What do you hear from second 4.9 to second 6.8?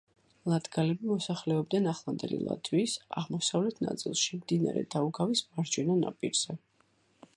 დაუგავის მარჯვენა ნაპირზე.